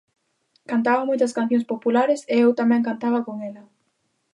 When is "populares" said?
1.71-2.19